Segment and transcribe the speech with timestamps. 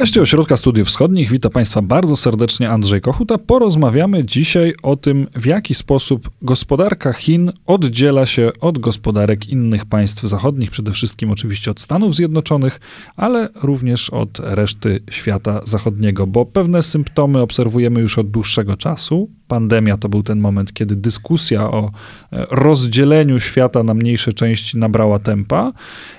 [0.00, 3.38] podcaście Ośrodka Studiów Wschodnich witam Państwa bardzo serdecznie Andrzej Kochuta.
[3.38, 10.22] Porozmawiamy dzisiaj o tym, w jaki sposób gospodarka Chin oddziela się od gospodarek innych państw
[10.22, 12.80] zachodnich, przede wszystkim oczywiście od Stanów Zjednoczonych,
[13.16, 19.30] ale również od reszty świata zachodniego, bo pewne symptomy obserwujemy już od dłuższego czasu.
[19.48, 21.90] Pandemia to był ten moment, kiedy dyskusja o
[22.32, 25.72] e, rozdzieleniu świata na mniejsze części nabrała tempa.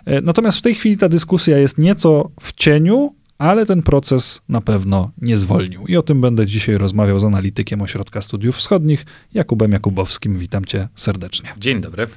[0.06, 4.62] E, natomiast w tej chwili ta dyskusja jest nieco w cieniu, ale ten proces na
[4.62, 5.88] pewno nie zwolnił.
[5.88, 10.40] I o tym będę dzisiaj rozmawiał z analitykiem Ośrodka Studiów Wschodnich, Jakubem Jakubowskim.
[10.40, 11.50] Witam cię serdecznie.
[11.58, 12.08] Dzień dobry.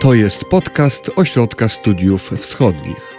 [0.00, 3.18] To jest podcast Ośrodka Studiów Wschodnich.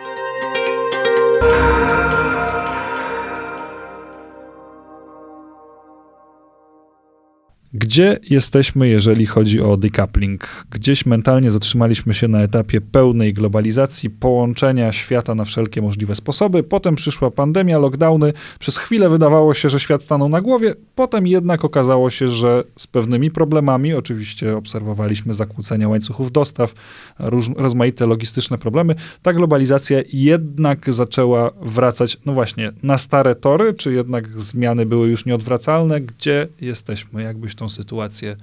[7.73, 10.65] Gdzie jesteśmy, jeżeli chodzi o decoupling?
[10.71, 16.63] Gdzieś mentalnie zatrzymaliśmy się na etapie pełnej globalizacji, połączenia świata na wszelkie możliwe sposoby.
[16.63, 18.33] Potem przyszła pandemia, lockdowny.
[18.59, 20.73] Przez chwilę wydawało się, że świat stanął na głowie.
[20.95, 26.73] Potem jednak okazało się, że z pewnymi problemami, oczywiście obserwowaliśmy zakłócenia łańcuchów dostaw,
[27.19, 33.93] róż, rozmaite logistyczne problemy, ta globalizacja jednak zaczęła wracać, no właśnie, na stare tory, czy
[33.93, 36.01] jednak zmiany były już nieodwracalne?
[36.01, 37.23] Gdzie jesteśmy?
[37.23, 38.35] Jakbyś tą sytuację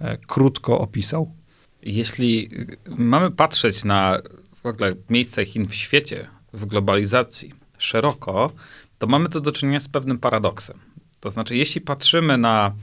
[0.00, 1.34] e, krótko opisał?
[1.82, 2.50] Jeśli
[2.88, 4.18] mamy patrzeć na
[4.62, 8.52] w ogóle miejsce Chin w świecie, w globalizacji szeroko,
[8.98, 10.78] to mamy tu do czynienia z pewnym paradoksem.
[11.20, 12.74] To znaczy, jeśli patrzymy na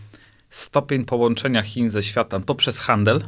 [0.49, 3.21] stopień połączenia Chin ze światem poprzez handel,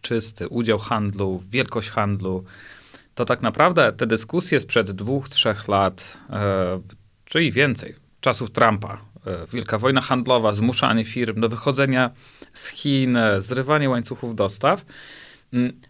[0.00, 2.44] czysty udział handlu, wielkość handlu,
[3.14, 6.80] to tak naprawdę te dyskusje sprzed dwóch, trzech lat, e,
[7.24, 8.98] czyli więcej, czasów Trumpa,
[9.52, 12.10] wielka wojna handlowa, zmuszanie firm do wychodzenia
[12.52, 14.84] z Chin, e, zrywanie łańcuchów dostaw.
[15.52, 15.80] Mm,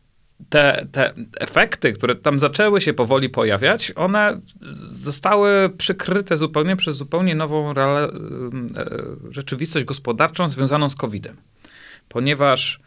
[0.49, 4.41] te, te efekty, które tam zaczęły się powoli pojawiać, one
[4.91, 8.09] zostały przykryte zupełnie przez zupełnie nową e,
[9.31, 11.37] rzeczywistość gospodarczą związaną z COVID-em.
[12.09, 12.81] Ponieważ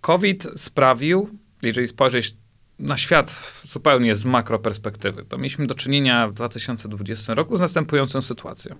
[0.00, 1.28] COVID sprawił,
[1.62, 2.34] jeżeli spojrzeć
[2.78, 8.76] na świat zupełnie z makroperspektywy, to mieliśmy do czynienia w 2020 roku z następującą sytuacją.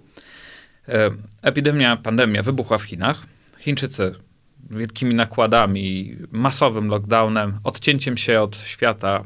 [0.89, 1.11] E,
[1.43, 3.23] epidemia, pandemia wybuchła w Chinach.
[3.59, 4.15] Chińczycy
[4.71, 9.25] wielkimi nakładami, masowym lockdownem, odcięciem się od świata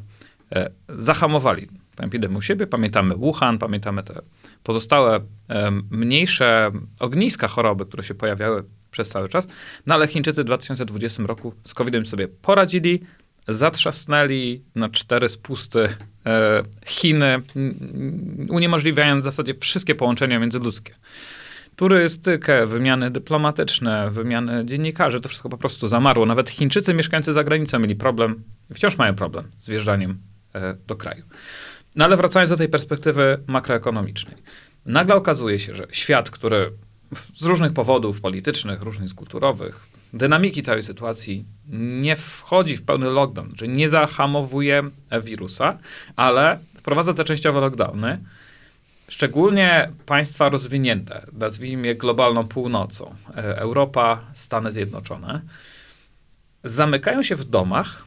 [0.52, 2.66] e, zahamowali tę epidemię u siebie.
[2.66, 4.20] Pamiętamy Wuhan, pamiętamy te
[4.62, 6.70] pozostałe e, mniejsze
[7.00, 9.46] ogniska choroby, które się pojawiały przez cały czas.
[9.86, 13.00] No ale Chińczycy w 2020 roku z COVID-em sobie poradzili,
[13.48, 15.88] zatrzasnęli na cztery spusty
[16.86, 17.42] Chiny,
[18.48, 20.94] uniemożliwiając w zasadzie wszystkie połączenia międzyludzkie
[21.76, 26.26] turystykę, wymiany dyplomatyczne, wymiany dziennikarzy, to wszystko po prostu zamarło.
[26.26, 28.42] Nawet Chińczycy mieszkający za granicą mieli problem,
[28.74, 30.18] wciąż mają problem z wjeżdżaniem
[30.54, 31.24] e, do kraju.
[31.96, 34.36] No ale wracając do tej perspektywy makroekonomicznej.
[34.86, 36.72] Nagle okazuje się, że świat, który
[37.36, 41.44] z różnych powodów politycznych, różnych kulturowych, dynamiki całej sytuacji
[42.02, 44.82] nie wchodzi w pełny lockdown, czyli nie zahamowuje
[45.22, 45.78] wirusa,
[46.16, 48.18] ale wprowadza te częściowe lockdowny,
[49.08, 55.40] Szczególnie państwa rozwinięte, nazwijmy je globalną północą, e, Europa, Stany Zjednoczone,
[56.64, 58.04] zamykają się w domach,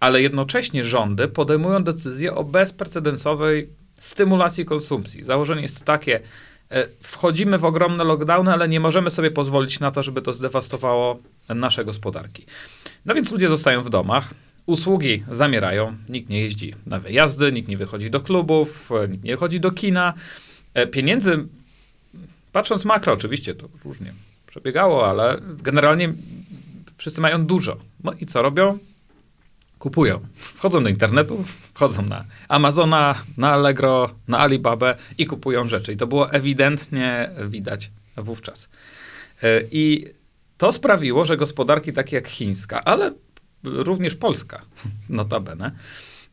[0.00, 3.68] ale jednocześnie rządy podejmują decyzję o bezprecedensowej
[4.00, 5.24] stymulacji konsumpcji.
[5.24, 6.20] Założenie jest takie,
[6.70, 11.18] e, wchodzimy w ogromne lockdowny, ale nie możemy sobie pozwolić na to, żeby to zdewastowało
[11.48, 12.46] nasze gospodarki.
[13.04, 14.34] No więc ludzie zostają w domach,
[14.66, 19.60] usługi zamierają, nikt nie jeździ na wyjazdy, nikt nie wychodzi do klubów, nikt nie chodzi
[19.60, 20.14] do kina.
[20.74, 21.46] E, pieniędzy,
[22.52, 24.12] patrząc makro, oczywiście to różnie
[24.46, 26.12] przebiegało, ale generalnie
[26.96, 27.76] wszyscy mają dużo.
[28.04, 28.78] No i co robią?
[29.78, 30.20] Kupują.
[30.34, 31.44] Wchodzą do internetu,
[31.74, 35.92] wchodzą na Amazona, na Allegro, na Alibabę i kupują rzeczy.
[35.92, 38.68] I to było ewidentnie widać wówczas.
[39.42, 40.06] E, I
[40.58, 43.12] to sprawiło, że gospodarki takie jak chińska, ale
[43.64, 44.62] również Polska,
[45.08, 45.70] notabene.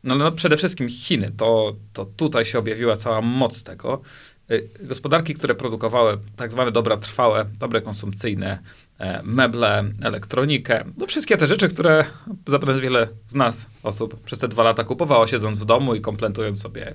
[0.04, 4.02] No, no przede wszystkim Chiny, to, to tutaj się objawiła cała moc tego.
[4.50, 8.58] Y, gospodarki, które produkowały tak zwane dobra trwałe, dobre konsumpcyjne,
[8.98, 12.04] e, meble, elektronikę, no wszystkie te rzeczy, które
[12.46, 16.62] zapewne wiele z nas, osób, przez te dwa lata kupowało, siedząc w domu i kompletując
[16.62, 16.94] sobie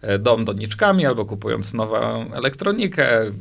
[0.00, 1.96] e, dom doniczkami, albo kupując nową
[2.32, 3.32] elektronikę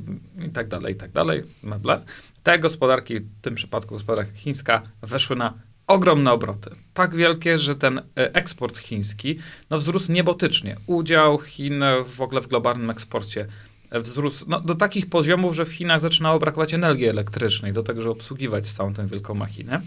[0.48, 2.02] i tak dalej, i tak dalej, meble.
[2.44, 5.54] Te gospodarki, w tym przypadku gospodarka chińska, weszły na
[5.88, 6.70] ogromne obroty.
[6.94, 9.40] Tak wielkie, że ten e, eksport chiński
[9.70, 10.76] no, wzrósł niebotycznie.
[10.88, 13.48] Udział Chin w ogóle w globalnym eksporcie
[13.90, 18.02] e, wzrósł no, do takich poziomów, że w Chinach zaczynało brakować energii elektrycznej do tego,
[18.02, 19.82] żeby obsługiwać całą tę wielką machinę.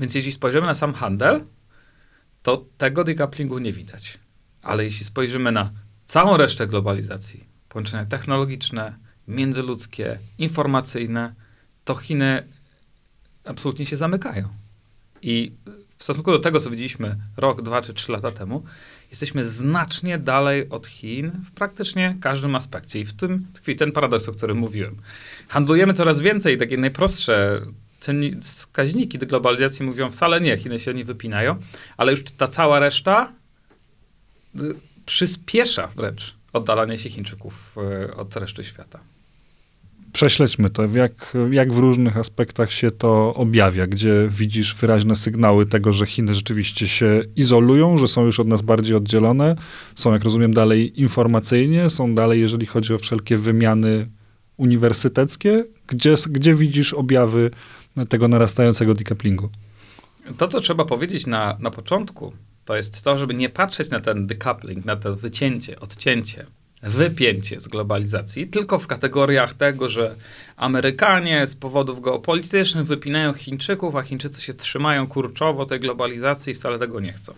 [0.00, 1.44] Więc jeśli spojrzymy na sam handel,
[2.42, 4.18] to tego decouplingu nie widać.
[4.62, 5.70] Ale jeśli spojrzymy na
[6.06, 8.98] całą resztę globalizacji, połączenia technologiczne,
[9.28, 11.34] międzyludzkie, informacyjne,
[11.84, 12.48] to Chiny
[13.44, 14.48] absolutnie się zamykają.
[15.22, 15.52] I
[15.98, 18.62] w stosunku do tego, co widzieliśmy rok, dwa czy trzy lata temu,
[19.10, 23.00] jesteśmy znacznie dalej od Chin w praktycznie każdym aspekcie.
[23.00, 24.96] I w tym tkwi ten paradoks, o którym mówiłem.
[25.48, 27.60] Handlujemy coraz więcej, takie najprostsze
[28.42, 31.56] wskaźniki do globalizacji mówią wcale nie, Chiny się nie wypinają,
[31.96, 33.32] ale już ta cała reszta
[34.60, 34.60] y,
[35.06, 37.76] przyspiesza wręcz oddalanie się Chińczyków
[38.08, 39.00] y, od reszty świata.
[40.18, 45.92] Prześledźmy to, jak, jak w różnych aspektach się to objawia, gdzie widzisz wyraźne sygnały tego,
[45.92, 49.56] że Chiny rzeczywiście się izolują, że są już od nas bardziej oddzielone,
[49.94, 54.10] są, jak rozumiem, dalej informacyjnie, są dalej, jeżeli chodzi o wszelkie wymiany
[54.56, 55.64] uniwersyteckie.
[55.86, 57.50] Gdzie, gdzie widzisz objawy
[58.08, 59.50] tego narastającego decouplingu?
[60.38, 62.32] To, co trzeba powiedzieć na, na początku,
[62.64, 66.46] to jest to, żeby nie patrzeć na ten decoupling, na to wycięcie, odcięcie,
[66.82, 70.14] wypięcie z globalizacji, tylko w kategoriach tego, że
[70.56, 76.78] Amerykanie z powodów geopolitycznych wypinają Chińczyków, a Chińczycy się trzymają kurczowo tej globalizacji i wcale
[76.78, 77.34] tego nie chcą.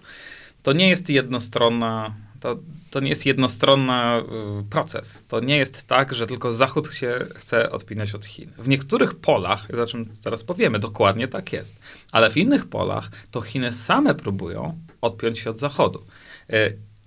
[0.63, 2.59] To nie jest jednostronna, to,
[2.91, 4.23] to nie jest jednostronna
[4.61, 5.23] y, proces.
[5.29, 8.53] To nie jest tak, że tylko Zachód się chce odpinać od Chin.
[8.59, 11.81] W niektórych polach, za czym zaraz powiemy, dokładnie tak jest.
[12.13, 16.07] Ale w innych polach to Chiny same próbują odpiąć się od Zachodu.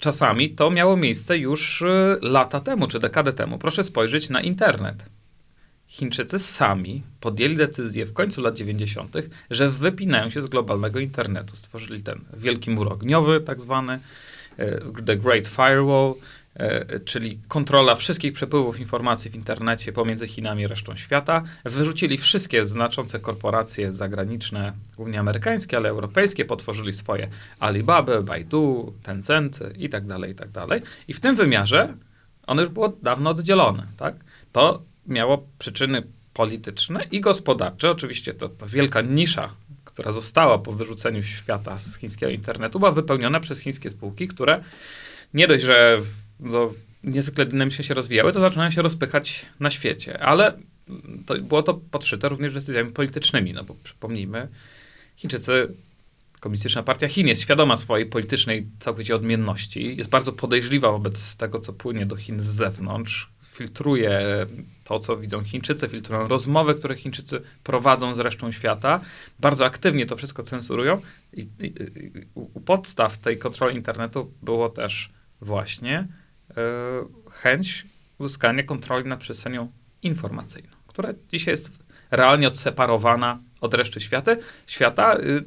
[0.04, 3.58] Y, Czasami to miało miejsce już y, lata temu, czy dekadę temu.
[3.58, 5.06] Proszę spojrzeć na internet.
[5.88, 9.16] Chińczycy sami podjęli decyzję w końcu lat 90.,
[9.50, 11.56] że wypinają się z globalnego internetu.
[11.56, 14.00] Stworzyli ten wielki mur ogniowy, tak zwany,
[14.58, 16.14] e, The Great Firewall,
[17.06, 21.44] czyli kontrola wszystkich przepływów informacji w internecie pomiędzy Chinami a resztą świata.
[21.66, 27.28] Wyrzucili wszystkie znaczące korporacje zagraniczne, głównie amerykańskie, ale europejskie, potworzyli swoje
[27.60, 30.82] Alibaba, Baidu, Tencent i tak dalej, i tak dalej.
[31.08, 31.94] I w tym wymiarze
[32.48, 34.16] ono już było dawno oddzielone, tak?
[34.52, 36.04] To miało przyczyny
[36.34, 37.90] polityczne i gospodarcze.
[37.90, 39.50] Oczywiście to, ta wielka nisza,
[39.86, 44.64] która została po wyrzuceniu świata z chińskiego internetu, była wypełniona przez chińskie spółki, które
[45.34, 46.02] nie dość, że
[46.44, 46.72] no,
[47.04, 50.20] niezwykle dynamicznie się rozwijały, to zaczynają się rozpychać na świecie.
[50.20, 50.58] Ale
[51.26, 54.48] to, było to podszyte również decyzjami politycznymi, no bo przypomnijmy,
[55.16, 55.74] Chińczycy
[56.40, 61.74] Komunistyczna Partia Chin jest świadoma swojej politycznej całkowicie odmienności, jest bardzo podejrzliwa wobec tego, co
[61.74, 64.22] płynie do Chin z zewnątrz, filtruje
[64.84, 69.02] to, co widzą Chińczycy, filtrują rozmowy, które Chińczycy prowadzą z resztą świata,
[69.40, 71.02] bardzo aktywnie to wszystko cenzurują
[71.34, 75.10] i, i, i u podstaw tej kontroli internetu było też
[75.42, 76.08] właśnie
[77.32, 77.86] chęć
[78.18, 79.72] uzyskania kontroli nad przestrzenią
[80.02, 81.72] informacyjną, która dzisiaj jest
[82.12, 84.32] realnie odseparowana od reszty świata.
[84.68, 85.44] świata y,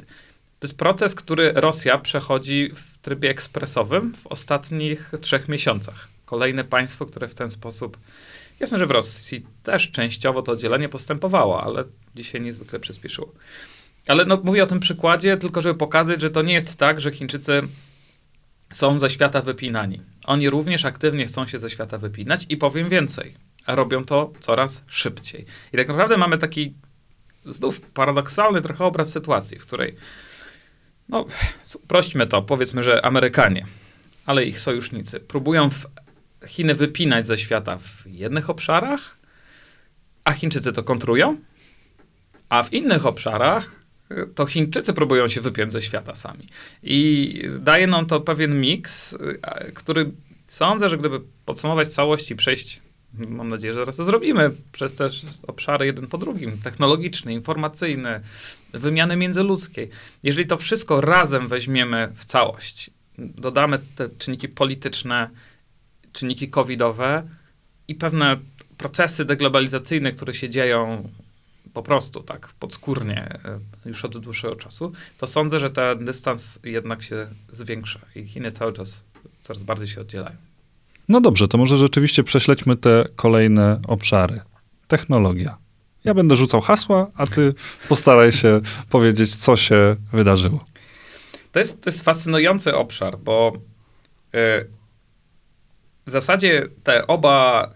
[0.59, 6.09] to jest proces, który Rosja przechodzi w trybie ekspresowym w ostatnich trzech miesiącach.
[6.25, 7.99] Kolejne państwo, które w ten sposób.
[8.61, 13.33] Jasne, że w Rosji też częściowo to oddzielenie postępowało, ale dzisiaj niezwykle przyspieszyło.
[14.07, 17.13] Ale no, mówię o tym przykładzie, tylko żeby pokazać, że to nie jest tak, że
[17.13, 17.63] Chińczycy
[18.73, 20.01] są ze świata wypinani.
[20.27, 23.35] Oni również aktywnie chcą się ze świata wypinać i powiem więcej,
[23.67, 25.47] robią to coraz szybciej.
[25.73, 26.75] I tak naprawdę mamy taki
[27.45, 29.97] znów paradoksalny trochę obraz sytuacji, w której
[31.09, 31.27] no,
[31.75, 33.67] uprośćmy to, powiedzmy, że Amerykanie,
[34.27, 35.69] ale ich sojusznicy próbują
[36.47, 39.17] Chiny wypinać ze świata w jednych obszarach,
[40.25, 41.37] a Chińczycy to kontrują,
[42.49, 43.86] a w innych obszarach
[44.35, 46.47] to Chińczycy próbują się wypiąć ze świata sami.
[46.83, 50.11] I daje nam to pewien miks, a- który
[50.47, 52.81] sądzę, że gdyby podsumować całość i przejść,
[53.15, 55.09] mam nadzieję, że zaraz to zrobimy, przez te
[55.47, 58.21] obszary jeden po drugim, technologiczny, informacyjny,
[58.73, 59.91] wymiany międzyludzkiej.
[60.23, 65.31] Jeżeli to wszystko razem weźmiemy w całość, dodamy te czynniki polityczne,
[66.13, 67.23] czynniki covidowe
[67.89, 68.37] i pewne
[68.79, 71.09] procesy deglobalizacyjne, które się dzieją
[71.77, 73.39] po prostu tak podskórnie
[73.85, 78.53] e, już od dłuższego czasu, to sądzę, że ten dystans jednak się zwiększa i Chiny
[78.53, 79.05] cały czas
[79.43, 80.37] coraz bardziej się oddzielają.
[81.09, 84.41] No dobrze, to może rzeczywiście prześledźmy te kolejne obszary.
[84.89, 85.57] Technologia.
[86.05, 87.55] Ja będę rzucał hasła, a ty
[87.89, 88.61] postaraj się
[88.97, 90.65] powiedzieć, co się wydarzyło.
[91.53, 94.39] To jest, to jest fascynujący obszar, bo y,
[96.07, 97.71] w zasadzie te oba,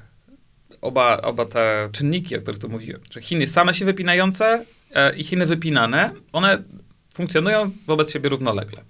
[0.80, 5.25] oba, oba te czynniki, o których tu mówiłem, że Chiny same się wypinające e, i
[5.25, 6.62] Chiny wypinane, one
[7.10, 8.82] funkcjonują wobec siebie równolegle.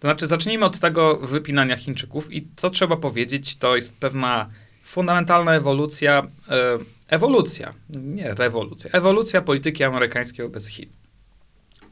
[0.00, 4.48] To znaczy, zacznijmy od tego wypinania Chińczyków i co trzeba powiedzieć, to jest pewna
[4.84, 10.88] fundamentalna ewolucja, e, ewolucja, nie rewolucja, ewolucja polityki amerykańskiej wobec Chin.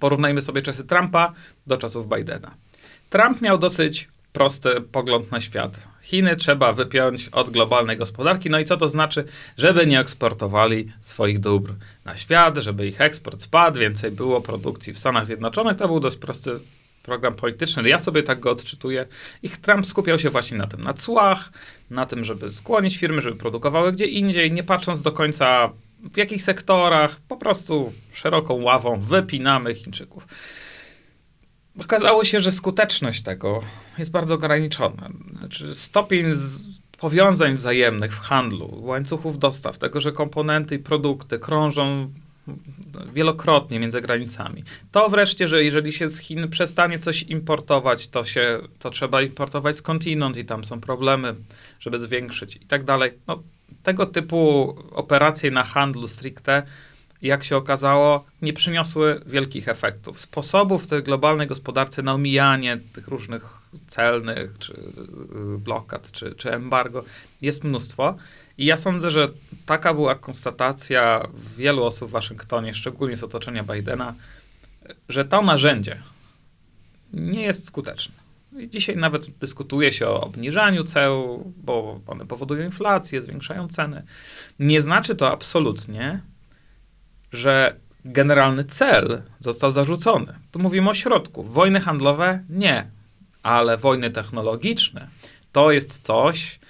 [0.00, 1.32] Porównajmy sobie czasy Trumpa
[1.66, 2.54] do czasów Bidena.
[3.10, 5.88] Trump miał dosyć prosty pogląd na świat.
[6.02, 8.50] Chiny trzeba wypiąć od globalnej gospodarki.
[8.50, 9.24] No i co to znaczy?
[9.56, 11.72] Żeby nie eksportowali swoich dóbr
[12.04, 15.76] na świat, żeby ich eksport spadł, więcej było produkcji w Stanach Zjednoczonych.
[15.76, 16.60] To był dość prosty
[17.02, 17.88] program polityczny.
[17.88, 19.06] Ja sobie tak go odczytuję.
[19.42, 21.50] I Trump skupiał się właśnie na tym, na cłach,
[21.90, 25.70] na tym, żeby skłonić firmy, żeby produkowały gdzie indziej, nie patrząc do końca
[26.12, 30.26] w jakich sektorach, po prostu szeroką ławą wypinamy Chińczyków.
[31.80, 33.62] Okazało się, że skuteczność tego
[33.98, 35.10] jest bardzo ograniczona.
[35.38, 36.24] Znaczy stopień
[36.98, 42.10] powiązań wzajemnych w handlu, łańcuchów dostaw, tego, że komponenty i produkty krążą
[43.12, 44.64] wielokrotnie między granicami.
[44.92, 49.76] To wreszcie, że jeżeli się z Chin przestanie coś importować, to, się, to trzeba importować
[49.76, 51.34] skądinąd i tam są problemy,
[51.80, 53.12] żeby zwiększyć i tak dalej.
[53.26, 53.42] No,
[53.82, 56.62] tego typu operacje na handlu stricte
[57.22, 60.20] jak się okazało, nie przyniosły wielkich efektów.
[60.20, 66.52] Sposobów w tej globalnej gospodarce na omijanie tych różnych celnych, czy y, blokad, czy, czy
[66.52, 67.04] embargo
[67.42, 68.16] jest mnóstwo.
[68.58, 69.28] I ja sądzę, że
[69.66, 74.14] taka była konstatacja wielu osób w Waszyngtonie, szczególnie z otoczenia Bidena,
[75.08, 75.96] że to narzędzie
[77.12, 78.14] nie jest skuteczne.
[78.58, 84.02] I dzisiaj nawet dyskutuje się o obniżaniu ceł, bo one powodują inflację, zwiększają ceny.
[84.58, 86.20] Nie znaczy to absolutnie,
[87.32, 90.34] że generalny cel został zarzucony.
[90.52, 91.44] Tu mówimy o środku.
[91.44, 92.86] Wojny handlowe nie,
[93.42, 95.08] ale wojny technologiczne
[95.52, 96.60] to jest coś,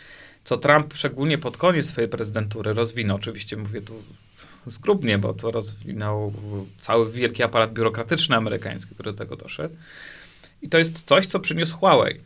[0.45, 3.17] co Trump szczególnie pod koniec swojej prezydentury rozwinął.
[3.17, 4.03] Oczywiście mówię tu
[4.71, 6.33] skrupnie, bo to rozwinął
[6.79, 9.77] cały wielki aparat biurokratyczny amerykański, który do tego doszedł.
[10.63, 12.21] I to jest coś, co przyniósł Huawei.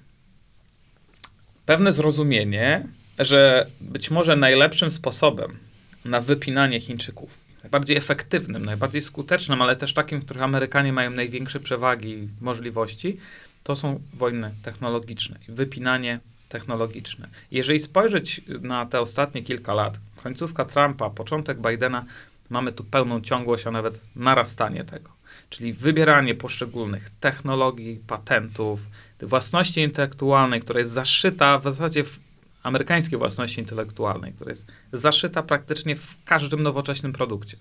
[1.67, 2.87] Pewne zrozumienie,
[3.19, 5.59] że być może najlepszym sposobem
[6.05, 11.61] na wypinanie Chińczyków najbardziej efektywnym, najbardziej skutecznym, ale też takim, w których Amerykanie mają największe
[11.61, 13.17] przewagi i możliwości,
[13.63, 17.29] to są wojny technologiczne i wypinanie technologiczne.
[17.51, 22.05] Jeżeli spojrzeć na te ostatnie kilka lat, końcówka Trumpa, początek Bidena,
[22.51, 25.11] mamy tu pełną ciągłość, a nawet narastanie tego.
[25.51, 28.81] Czyli wybieranie poszczególnych technologii, patentów,
[29.23, 32.19] własności intelektualnej, która jest zaszyta w zasadzie w
[32.65, 37.57] amerykańskiej własności intelektualnej, która jest zaszyta praktycznie w każdym nowoczesnym produkcie.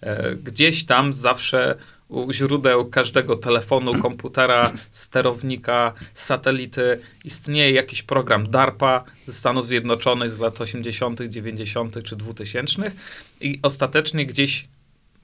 [0.00, 1.76] E, gdzieś tam zawsze
[2.08, 10.38] u źródeł każdego telefonu, komputera, sterownika, satelity istnieje jakiś program DARPA ze Stanów Zjednoczonych z
[10.38, 12.02] lat 80., 90.
[12.02, 12.92] czy 2000
[13.40, 14.68] i ostatecznie gdzieś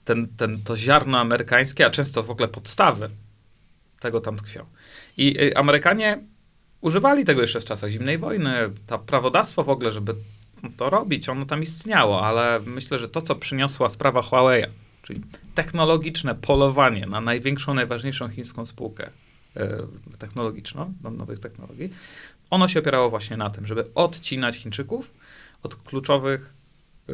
[0.04, 3.10] ten, ten, to ziarno amerykańskie, a często w ogóle podstawy
[4.00, 4.66] tego tam tkwią.
[5.16, 6.18] I y, Amerykanie
[6.82, 8.54] używali tego jeszcze w czasach zimnej wojny.
[8.86, 10.14] To prawodawstwo w ogóle, żeby
[10.76, 14.64] to robić, ono tam istniało, ale myślę, że to, co przyniosła sprawa Huawei,
[15.02, 15.20] czyli
[15.54, 19.10] technologiczne polowanie na największą, najważniejszą chińską spółkę
[19.56, 19.78] e,
[20.18, 21.92] technologiczną, do nowych technologii,
[22.50, 25.14] ono się opierało właśnie na tym, żeby odcinać Chińczyków
[25.62, 26.54] od kluczowych
[27.08, 27.12] e,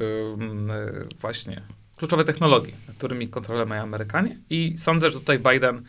[1.20, 1.62] właśnie
[1.96, 5.82] kluczowe technologii, którymi kontrolę mają Amerykanie i sądzę, że tutaj Biden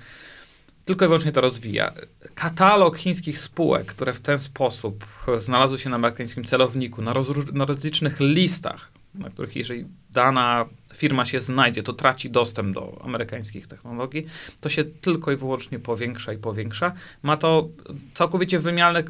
[0.89, 1.91] tylko i wyłącznie to rozwija.
[2.35, 5.05] Katalog chińskich spółek, które w ten sposób
[5.37, 7.13] znalazły się na amerykańskim celowniku, na,
[7.53, 13.67] na rozlicznych listach, na których jeżeli dana firma się znajdzie, to traci dostęp do amerykańskich
[13.67, 14.25] technologii,
[14.61, 16.93] to się tylko i wyłącznie powiększa i powiększa.
[17.23, 17.69] Ma to
[18.13, 19.03] całkowicie wymiarne,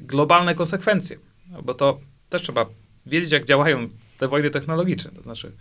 [0.00, 1.18] globalne konsekwencje,
[1.62, 1.98] bo to
[2.28, 2.66] też trzeba
[3.06, 3.88] wiedzieć, jak działają
[4.18, 5.10] te wojny technologiczne.
[5.10, 5.52] To znaczy,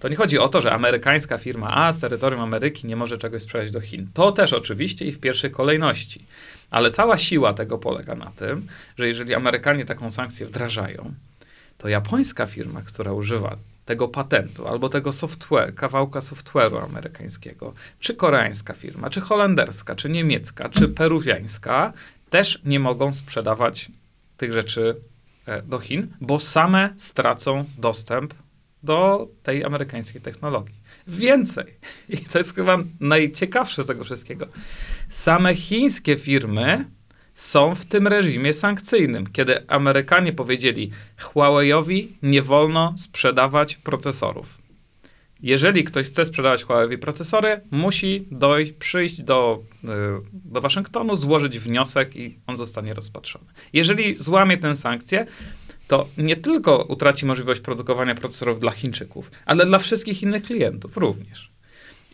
[0.00, 3.42] to nie chodzi o to, że amerykańska firma A z terytorium Ameryki nie może czegoś
[3.42, 4.08] sprzedać do Chin.
[4.14, 6.24] To też oczywiście i w pierwszej kolejności.
[6.70, 11.14] Ale cała siła tego polega na tym, że jeżeli Amerykanie taką sankcję wdrażają,
[11.78, 18.74] to japońska firma, która używa tego patentu albo tego software, kawałka software'u amerykańskiego, czy koreańska
[18.74, 21.92] firma, czy holenderska, czy niemiecka, czy peruwiańska,
[22.30, 23.90] też nie mogą sprzedawać
[24.36, 24.96] tych rzeczy
[25.46, 28.34] e, do Chin, bo same stracą dostęp
[28.84, 30.74] do tej amerykańskiej technologii.
[31.06, 31.64] Więcej,
[32.08, 34.46] i to jest chyba najciekawsze z tego wszystkiego,
[35.08, 36.84] same chińskie firmy
[37.34, 44.64] są w tym reżimie sankcyjnym, kiedy Amerykanie powiedzieli Huawei'owi nie wolno sprzedawać procesorów.
[45.44, 49.88] Jeżeli ktoś chce sprzedawać Huawei procesory, musi dojść, przyjść do, y,
[50.32, 53.44] do Waszyngtonu, złożyć wniosek i on zostanie rozpatrzony.
[53.72, 55.26] Jeżeli złamie tę sankcję,
[55.88, 61.50] to nie tylko utraci możliwość produkowania procesorów dla Chińczyków, ale dla wszystkich innych klientów również.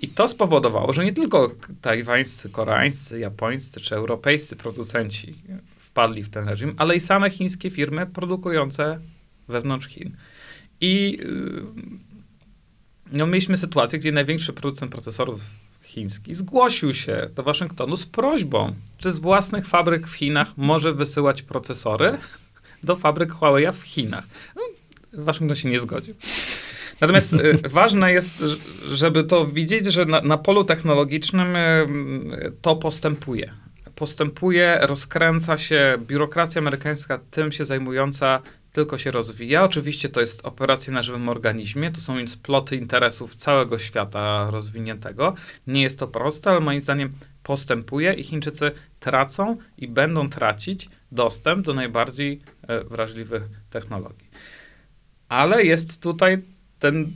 [0.02, 1.50] I to spowodowało, że nie tylko
[1.82, 5.34] tajwańscy, koreańscy, japońscy czy europejscy producenci
[5.78, 8.98] wpadli w ten reżim, ale i same chińskie firmy produkujące
[9.48, 10.16] wewnątrz Chin.
[10.80, 11.64] I yy,
[13.12, 15.40] no, mieliśmy sytuację, gdzie największy producent procesorów
[15.82, 21.42] chiński zgłosił się do Waszyngtonu z prośbą, czy z własnych fabryk w Chinach może wysyłać
[21.42, 22.18] procesory
[22.82, 24.24] do fabryk Huawei w Chinach.
[24.56, 24.62] No,
[25.12, 26.14] Waszyngton się nie zgodził.
[27.00, 28.44] Natomiast y, ważne jest,
[28.92, 33.52] żeby to widzieć, że na, na polu technologicznym y, to postępuje.
[33.94, 39.64] Postępuje, rozkręca się, biurokracja amerykańska tym się zajmująca tylko się rozwija.
[39.64, 45.34] Oczywiście to jest operacja na żywym organizmie, to są sploty interesów całego świata rozwiniętego.
[45.66, 48.70] Nie jest to proste, ale moim zdaniem postępuje i Chińczycy
[49.00, 54.30] tracą i będą tracić dostęp do najbardziej e, wrażliwych technologii.
[55.28, 56.42] Ale jest tutaj
[56.78, 57.12] ten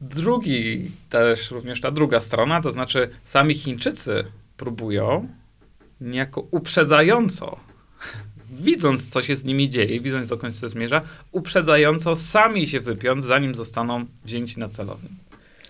[0.00, 4.24] drugi, też również ta druga strona, to znaczy sami Chińczycy
[4.56, 5.28] próbują
[6.00, 7.60] niejako uprzedzająco
[8.60, 13.54] widząc, co się z nimi dzieje, widząc, dokąd to zmierza, uprzedzająco sami się wypiąć, zanim
[13.54, 15.12] zostaną wzięci na celownik.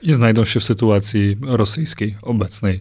[0.03, 2.81] I znajdą się w sytuacji rosyjskiej, obecnej,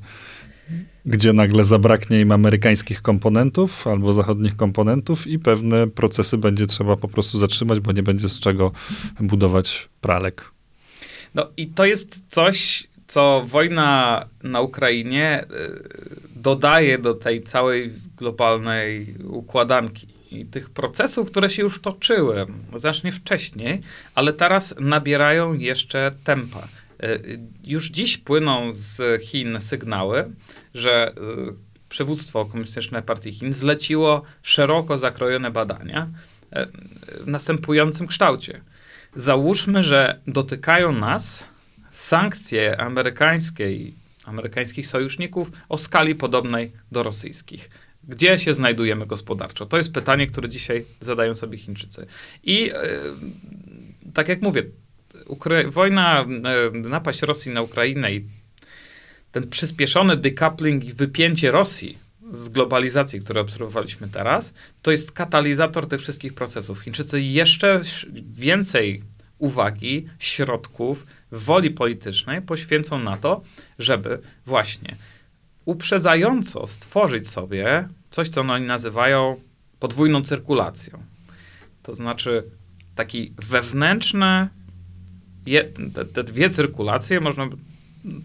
[1.06, 7.08] gdzie nagle zabraknie im amerykańskich komponentów albo zachodnich komponentów i pewne procesy będzie trzeba po
[7.08, 8.72] prostu zatrzymać, bo nie będzie z czego
[9.20, 10.52] budować pralek.
[11.36, 19.16] No i to jest coś, co wojna na Ukrainie y, dodaje do tej całej globalnej
[19.24, 23.82] układanki i tych procesów, które się już toczyły znacznie wcześniej,
[24.16, 26.68] ale teraz nabierają jeszcze tempa.
[27.04, 27.20] E,
[27.64, 30.32] już dziś płyną z Chin sygnały,
[30.74, 31.14] że e,
[31.90, 36.10] przywództwo Komunistycznej Partii Chin zleciło szeroko zakrojone badania
[36.52, 36.68] e,
[37.24, 38.62] w następującym kształcie.
[39.16, 41.46] Załóżmy, że dotykają nas
[41.92, 47.70] sankcje amerykańskie i amerykańskich sojuszników o skali podobnej do rosyjskich.
[48.04, 49.66] Gdzie się znajdujemy gospodarczo?
[49.66, 52.06] To jest pytanie, które dzisiaj zadają sobie Chińczycy.
[52.44, 52.74] I yy,
[54.14, 54.64] tak jak mówię,
[55.26, 56.26] Ukra- wojna,
[56.74, 58.26] yy, napaść Rosji na Ukrainę i
[59.32, 61.98] ten przyspieszony decoupling i wypięcie Rosji
[62.32, 66.80] z globalizacji, które obserwowaliśmy teraz, to jest katalizator tych wszystkich procesów.
[66.80, 67.82] Chińczycy jeszcze
[68.34, 69.04] więcej
[69.38, 73.42] uwagi, środków, woli politycznej poświęcą na to,
[73.80, 74.96] żeby właśnie
[75.66, 79.42] uprzedzająco stworzyć sobie coś, co oni nazywają
[79.80, 81.04] podwójną cyrkulacją.
[81.84, 82.44] To znaczy
[82.96, 84.50] taki wewnętrzne,
[85.46, 87.48] je, te, te, dwie cyrkulacje można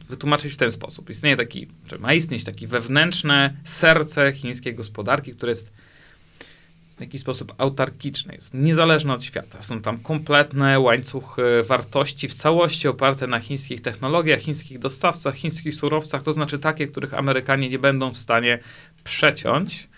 [0.08, 1.10] wytłumaczyć w ten sposób.
[1.10, 5.72] Istnieje taki, czy ma istnieć takie wewnętrzne serce chińskiej gospodarki, które jest
[6.96, 9.62] w jakiś sposób autarkiczne, jest niezależne od świata.
[9.62, 16.22] Są tam kompletne łańcuchy wartości w całości oparte na chińskich technologiach, chińskich dostawcach, chińskich surowcach,
[16.22, 18.58] to znaczy takie, których Amerykanie nie będą w stanie
[19.04, 19.88] przeciąć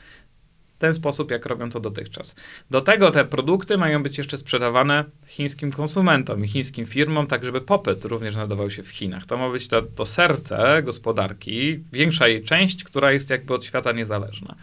[0.78, 2.34] ten sposób, jak robią to dotychczas.
[2.70, 7.60] Do tego te produkty mają być jeszcze sprzedawane chińskim konsumentom i chińskim firmom, tak żeby
[7.60, 9.26] popyt również znajdował się w Chinach.
[9.26, 13.92] To ma być to, to serce gospodarki, większa jej część, która jest jakby od świata
[13.92, 14.54] niezależna.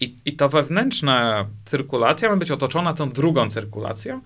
[0.00, 4.20] I, I ta wewnętrzna cyrkulacja ma być otoczona tą drugą cyrkulacją,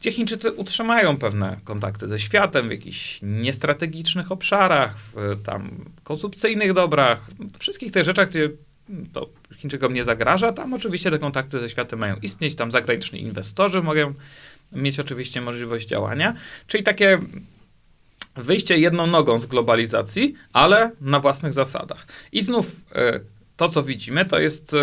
[0.00, 7.26] gdzie Chińczycy utrzymają pewne kontakty ze światem w jakichś niestrategicznych obszarach, w tam konsumpcyjnych dobrach,
[7.38, 8.50] w wszystkich tych rzeczach, gdzie
[9.12, 10.52] to Chińczykom nie zagraża.
[10.52, 14.14] Tam oczywiście te kontakty ze światem mają istnieć, tam zagraniczni inwestorzy mogą
[14.72, 16.34] mieć oczywiście możliwość działania,
[16.66, 17.18] czyli takie
[18.36, 22.06] wyjście jedną nogą z globalizacji, ale na własnych zasadach.
[22.32, 24.78] I znów y, to, co widzimy, to jest e,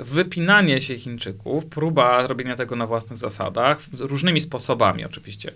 [0.00, 5.52] wypinanie się Chińczyków, próba robienia tego na własnych zasadach, różnymi sposobami oczywiście.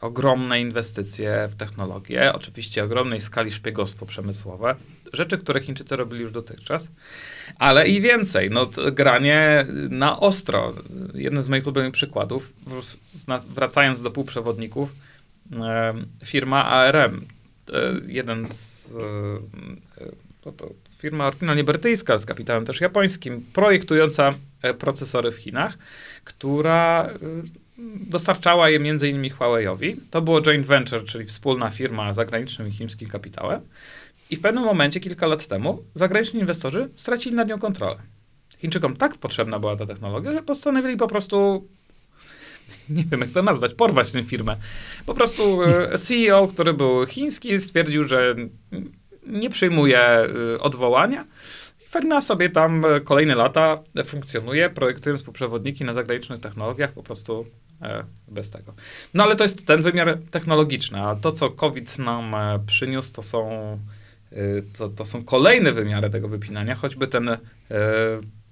[0.00, 4.74] Ogromne inwestycje w technologię, oczywiście ogromnej skali szpiegostwo przemysłowe,
[5.12, 6.88] rzeczy, które Chińczycy robili już dotychczas,
[7.58, 8.50] ale i więcej.
[8.50, 10.74] No, granie na ostro.
[11.14, 12.52] Jeden z moich ulubionych przykładów,
[13.48, 14.92] wracając do półprzewodników,
[15.52, 15.94] e,
[16.24, 17.24] firma ARM,
[17.72, 17.72] e,
[18.06, 18.92] jeden z
[20.40, 25.78] to, to firma oryginalnie brytyjska z kapitałem też japońskim, projektująca e, procesory w Chinach,
[26.24, 27.18] która e,
[28.10, 29.96] dostarczała je między innymi Huawei'owi.
[30.10, 33.60] To było joint venture, czyli wspólna firma z zagranicznym i chińskim kapitałem.
[34.30, 37.96] I w pewnym momencie, kilka lat temu, zagraniczni inwestorzy stracili nad nią kontrolę.
[38.58, 41.68] Chińczykom tak potrzebna była ta technologia, że postanowili po prostu
[42.90, 44.56] nie wiem jak to nazwać, porwać tę firmę.
[45.06, 48.34] Po prostu e, CEO, który był chiński, stwierdził, że
[49.28, 51.26] nie przyjmuje y, odwołania.
[51.86, 57.46] I Ferna sobie tam y, kolejne lata funkcjonuje, projektując półprzewodniki na zagranicznych technologiach, po prostu
[57.82, 58.74] e, bez tego.
[59.14, 63.22] No ale to jest ten wymiar technologiczny, a to, co COVID nam e, przyniósł, to
[63.22, 63.78] są,
[64.78, 67.36] to, to są kolejne wymiary tego wypinania, choćby ten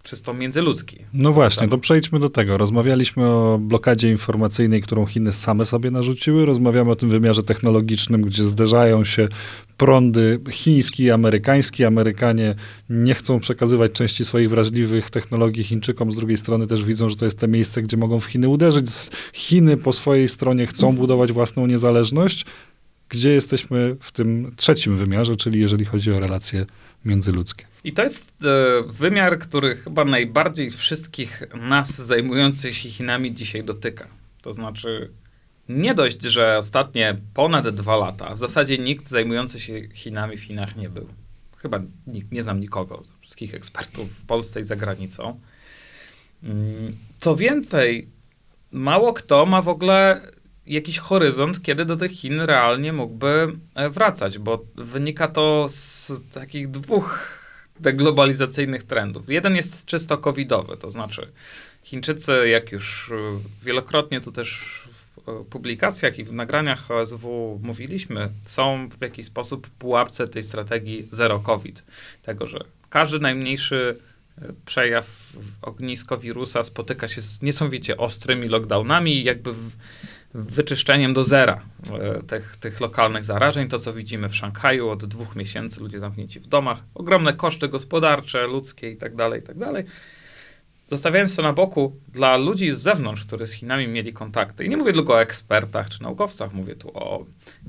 [0.03, 0.99] czysto międzyludzki.
[1.12, 2.57] No właśnie, to przejdźmy do tego.
[2.57, 6.47] Rozmawialiśmy o blokadzie informacyjnej, którą Chiny same sobie narzuciły.
[6.47, 9.29] Rozmawiamy o tym wymiarze technologicznym, gdzie zderzają się
[9.77, 11.85] prądy chiński i amerykański.
[11.85, 12.55] Amerykanie
[12.91, 16.12] nie chcą przekazywać części swoich wrażliwych technologii Chińczykom.
[16.12, 18.87] Z drugiej strony też widzą, że to jest to miejsce, gdzie mogą w Chiny uderzyć.
[19.33, 22.47] Chiny po swojej stronie chcą budować własną niezależność.
[23.09, 26.66] Gdzie jesteśmy w tym trzecim wymiarze, czyli jeżeli chodzi o relacje
[27.05, 27.66] międzyludzkie?
[27.85, 34.09] I to jest e, wymiar, który chyba najbardziej wszystkich nas zajmujących się Chinami dzisiaj dotyka.
[34.42, 35.11] To znaczy,
[35.69, 40.77] nie dość, że ostatnie ponad dwa lata w zasadzie nikt zajmujący się Chinami w Chinach
[40.77, 41.09] nie był.
[41.57, 45.40] Chyba nikt, nie znam nikogo, wszystkich ekspertów w Polsce i za granicą.
[46.42, 48.09] Mm, Co więcej,
[48.73, 50.31] mało kto ma w ogóle
[50.67, 56.71] jakiś horyzont, kiedy do tych Chin realnie mógłby e, wracać, bo wynika to z takich
[56.71, 57.39] dwóch
[57.81, 59.31] deglobalizacyjnych trendów.
[59.31, 61.33] Jeden jest czysto covidowy, to znaczy
[61.83, 63.15] Chińczycy, jak już e,
[63.65, 64.83] wielokrotnie tu też
[65.17, 70.43] w e, publikacjach i w nagraniach OSW mówiliśmy, są w jakiś sposób w pułapce tej
[70.43, 71.83] strategii zero COVID.
[72.23, 72.59] Tego, że
[72.91, 73.99] każdy najmniejszy
[74.67, 75.07] przejaw
[75.63, 79.71] ognisko wirusa spotyka się z niesamowicie ostrymi lockdownami jakby w,
[80.37, 81.61] wyczyszczeniem do zera
[82.01, 83.68] e, tych, tych lokalnych zarażeń.
[83.68, 88.46] To, co widzimy w Szanghaju od dwóch miesięcy, ludzie zamknięci w domach, ogromne koszty gospodarcze,
[88.46, 89.85] ludzkie i tak dalej, i tak dalej.
[90.90, 94.77] Zostawiając to na boku, dla ludzi z zewnątrz, którzy z Chinami mieli kontakty, i nie
[94.77, 97.27] mówię tylko o ekspertach czy naukowcach, mówię tu o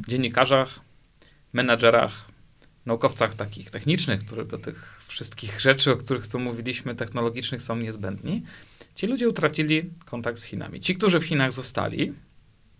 [0.08, 0.80] dziennikarzach,
[1.53, 2.25] menadżerach,
[2.86, 8.43] naukowcach takich technicznych, które do tych wszystkich rzeczy, o których tu mówiliśmy, technologicznych są niezbędni,
[8.95, 10.80] ci ludzie utracili kontakt z Chinami.
[10.80, 12.13] Ci, którzy w Chinach zostali,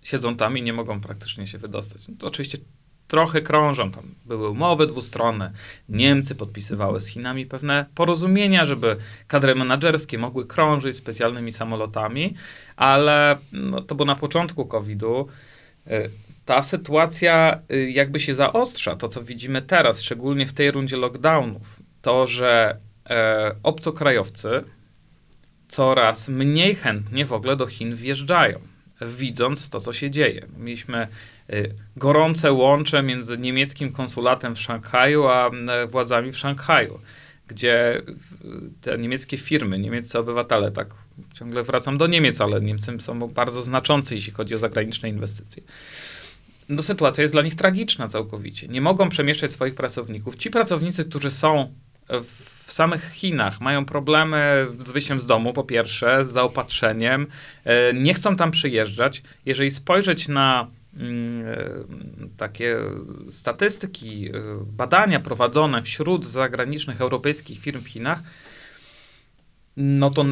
[0.08, 2.08] siedzą tam i nie mogą praktycznie się wydostać.
[2.08, 2.58] No to oczywiście
[3.08, 5.52] trochę krążą, tam były umowy dwustronne,
[5.90, 12.34] Niemcy podpisywały z Chinami pewne porozumienia, żeby kadry menedżerskie mogły krążyć specjalnymi samolotami,
[12.76, 15.28] ale no, to było na początku COVID-u.
[15.88, 16.10] Y,
[16.46, 21.80] Ta sytuacja y, jakby się zaostrza, to co widzimy teraz, szczególnie w tej rundzie lockdownów,
[22.02, 22.78] to, że
[23.10, 24.64] e, obcokrajowcy
[25.70, 28.60] coraz mniej chętnie w ogóle do Chin wjeżdżają
[29.02, 30.46] widząc to, co się dzieje.
[30.58, 31.08] Mieliśmy
[31.54, 35.50] y, gorące łącze między niemieckim konsulatem w Szanghaju, a
[35.84, 37.00] y, władzami w Szanghaju,
[37.48, 38.02] gdzie
[38.82, 40.88] te niemieckie firmy, niemieccy obywatele, tak
[41.34, 45.64] ciągle wracam do Niemiec, ale Niemcy są bardzo znaczący, jeśli chodzi o zagraniczne inwestycje.
[46.70, 48.68] No, sytuacja jest dla nich tragiczna całkowicie.
[48.68, 50.36] Nie mogą przemieszczać swoich pracowników.
[50.36, 51.74] Ci pracownicy, którzy są
[52.68, 57.28] w samych Chinach mają problemy z wyjściem z domu, po pierwsze, z zaopatrzeniem,
[57.66, 59.24] e, nie chcą tam przyjeżdżać.
[59.46, 60.68] Jeżeli spojrzeć na
[60.98, 61.58] mm, e,
[62.38, 62.78] takie
[63.32, 64.32] statystyki, e,
[64.66, 68.20] badania prowadzone wśród zagranicznych europejskich firm w Chinach,
[69.78, 70.26] no to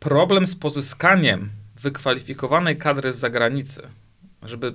[0.00, 3.82] problem z pozyskaniem wykwalifikowanej kadry z zagranicy,
[4.42, 4.74] żeby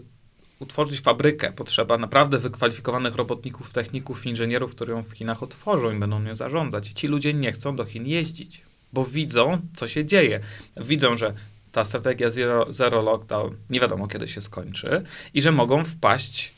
[0.59, 6.19] utworzyć fabrykę, potrzeba naprawdę wykwalifikowanych robotników, techników, inżynierów, którzy ją w Chinach otworzą i będą
[6.19, 6.87] nią zarządzać.
[6.87, 8.61] Ci ludzie nie chcą do Chin jeździć,
[8.93, 10.39] bo widzą, co się dzieje.
[10.77, 11.33] Widzą, że
[11.71, 16.53] ta strategia zero, zero lockdown nie wiadomo kiedy się skończy i że mogą wpaść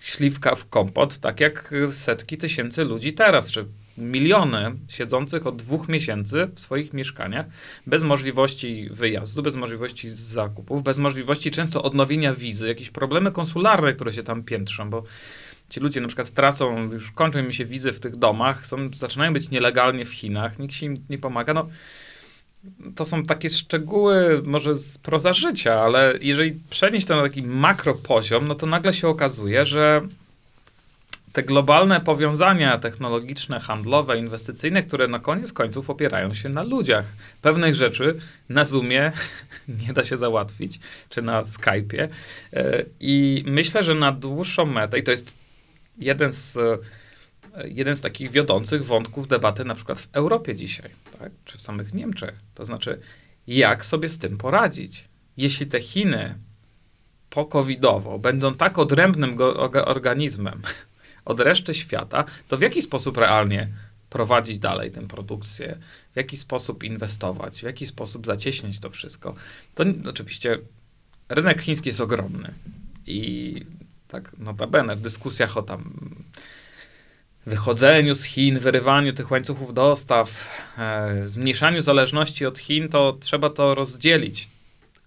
[0.00, 3.66] śliwka w kompot, tak jak setki tysięcy ludzi teraz, czy
[3.98, 7.46] miliony siedzących od dwóch miesięcy w swoich mieszkaniach,
[7.86, 14.12] bez możliwości wyjazdu, bez możliwości zakupów, bez możliwości często odnowienia wizy, jakieś problemy konsularne, które
[14.12, 15.02] się tam piętrzą, bo
[15.68, 19.32] ci ludzie na przykład tracą, już kończą im się wizy w tych domach, są, zaczynają
[19.32, 21.54] być nielegalnie w Chinach, nikt się im nie pomaga.
[21.54, 21.68] No,
[22.96, 28.48] to są takie szczegóły może z proza życia, ale jeżeli przenieść to na taki makropoziom,
[28.48, 30.00] no to nagle się okazuje, że
[31.32, 37.04] te globalne powiązania technologiczne, handlowe, inwestycyjne, które na koniec końców opierają się na ludziach.
[37.42, 39.12] Pewnych rzeczy na Zoomie
[39.86, 42.08] nie da się załatwić, czy na Skype'ie.
[42.52, 45.36] E, I myślę, że na dłuższą metę, i to jest
[45.98, 46.78] jeden z, e,
[47.68, 51.32] jeden z takich wiodących wątków debaty na przykład w Europie dzisiaj, tak?
[51.44, 52.34] czy w samych Niemczech.
[52.54, 53.00] To znaczy,
[53.46, 55.08] jak sobie z tym poradzić?
[55.36, 56.34] Jeśli te Chiny
[57.30, 59.36] po-covidowo będą tak odrębnym
[59.84, 60.62] organizmem,
[61.30, 63.68] od reszty świata, to w jaki sposób realnie
[64.10, 65.78] prowadzić dalej tę produkcję,
[66.12, 69.34] w jaki sposób inwestować, w jaki sposób zacieśniać to wszystko.
[69.74, 70.58] To oczywiście
[71.28, 72.54] rynek chiński jest ogromny
[73.06, 73.54] i
[74.08, 75.92] tak notabene w dyskusjach o tam
[77.46, 83.74] wychodzeniu z Chin, wyrywaniu tych łańcuchów dostaw, e, zmniejszaniu zależności od Chin, to trzeba to
[83.74, 84.48] rozdzielić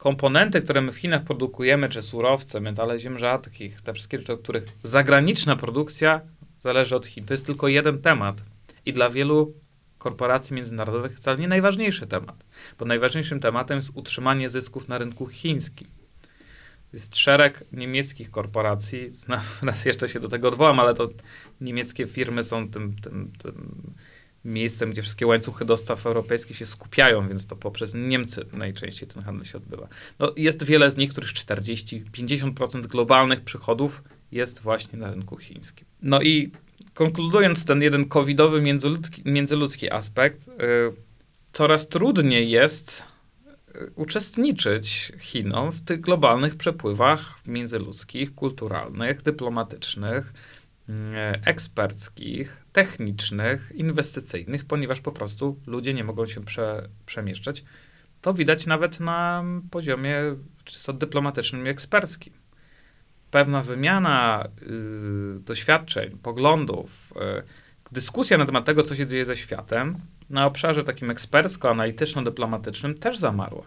[0.04, 4.42] komponenty, które my w Chinach produkujemy, czy surowce, metale ziem rzadkich, te wszystkie rzeczy, od
[4.42, 6.22] których zagraniczna produkcja
[6.60, 7.26] zależy od Chin.
[7.26, 8.44] To jest tylko jeden temat
[8.86, 9.54] i dla wielu
[9.98, 12.46] korporacji międzynarodowych wcale nie najważniejszy temat,
[12.80, 15.88] bo najważniejszym tematem jest utrzymanie zysków na rynku chińskim.
[16.94, 19.10] Jest szereg niemieckich korporacji,
[19.62, 21.10] raz jeszcze się do tego odwołam, ale to
[21.62, 23.82] niemieckie firmy są tym, tym, tym
[24.46, 29.46] miejscem, gdzie wszystkie łańcuchy dostaw europejskie się skupiają, więc to poprzez Niemcy najczęściej ten handel
[29.46, 29.88] się odbywa.
[30.20, 35.86] No, jest wiele z nich, których 40-50% globalnych przychodów jest właśnie na rynku chińskim.
[36.02, 36.52] No i
[36.94, 40.54] konkludując ten jeden covidowy międzyludzki, międzyludzki aspekt, yy,
[41.54, 43.04] coraz trudniej jest
[43.76, 50.34] y, uczestniczyć Chinom w tych globalnych przepływach międzyludzkich, kulturalnych, dyplomatycznych,
[51.46, 57.63] eksperckich, technicznych, inwestycyjnych, ponieważ po prostu ludzie nie mogą się prze, przemieszczać.
[58.22, 60.17] To widać nawet na poziomie
[60.63, 62.34] czysto dyplomatycznym i eksperckim.
[63.32, 64.48] Pewna wymiana
[65.38, 67.43] y, doświadczeń, poglądów, y,
[67.91, 69.96] dyskusja na temat tego, co się dzieje ze światem,
[70.30, 73.63] na obszarze takim ekspercko-analityczno-dyplomatycznym też zamarła.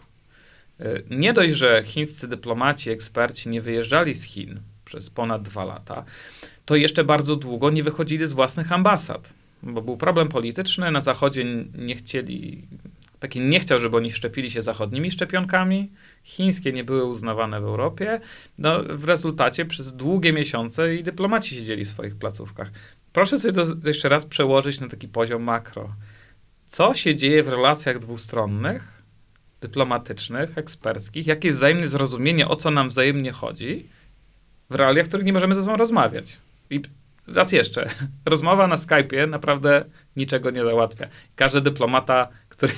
[0.80, 6.04] Y, nie dość, że chińscy dyplomaci, eksperci nie wyjeżdżali z Chin przez ponad dwa lata,
[6.64, 10.90] to jeszcze bardzo długo nie wychodzili z własnych ambasad, bo był problem polityczny.
[10.90, 11.44] Na Zachodzie
[11.78, 12.62] nie chcieli,
[13.20, 15.92] Pekin nie chciał, żeby oni szczepili się zachodnimi szczepionkami.
[16.24, 18.20] Chińskie nie były uznawane w Europie.
[18.58, 22.70] No, w rezultacie przez długie miesiące i dyplomaci siedzieli w swoich placówkach.
[23.12, 25.94] Proszę sobie to jeszcze raz przełożyć na taki poziom makro.
[26.66, 29.02] Co się dzieje w relacjach dwustronnych,
[29.60, 31.26] dyplomatycznych, eksperckich?
[31.26, 33.95] Jakie jest wzajemne zrozumienie, o co nam wzajemnie chodzi
[34.70, 36.38] w realiach, w których nie możemy ze sobą rozmawiać?
[36.70, 36.80] I
[37.26, 37.90] raz jeszcze,
[38.24, 39.84] rozmowa na Skype'ie naprawdę
[40.16, 41.08] niczego nie załatwia.
[41.36, 42.72] Każdy dyplomata, który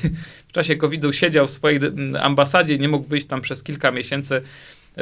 [0.49, 1.81] w czasie COVID-u siedział w swojej
[2.21, 4.43] ambasadzie i nie mógł wyjść tam przez kilka miesięcy,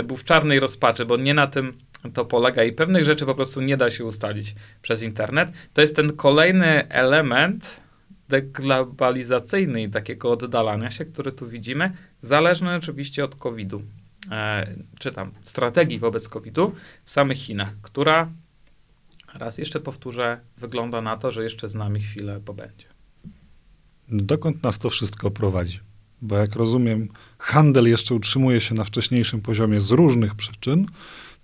[0.05, 1.72] był w czarnej rozpaczy, bo nie na tym
[2.14, 5.49] to polega i pewnych rzeczy po prostu nie da się ustalić przez internet.
[5.75, 7.81] To jest ten kolejny element
[8.29, 13.83] deglobalizacyjny i takiego oddalania się, który tu widzimy, zależny oczywiście od COVID-u,
[14.31, 16.73] e, czy tam strategii wobec COVID-u
[17.05, 18.31] w samych Chinach, która
[19.35, 22.87] raz jeszcze powtórzę, wygląda na to, że jeszcze z nami chwilę pobędzie.
[24.09, 25.81] Dokąd nas to wszystko prowadzi?
[26.23, 27.09] Bo jak rozumiem,
[27.39, 30.87] handel jeszcze utrzymuje się na wcześniejszym poziomie z różnych przyczyn.